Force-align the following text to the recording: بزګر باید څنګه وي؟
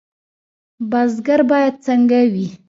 بزګر 0.91 1.41
باید 1.51 1.75
څنګه 1.85 2.19
وي؟ 2.33 2.47